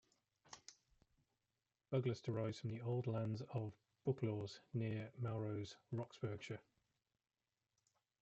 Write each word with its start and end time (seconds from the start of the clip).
Buglass 1.93 2.21
derives 2.23 2.57
from 2.59 2.71
the 2.71 2.81
old 2.81 3.05
lands 3.05 3.43
of 3.53 3.71
Booklawes 4.03 4.57
near 4.73 5.11
Melrose, 5.19 5.77
Roxburghshire. 5.91 6.57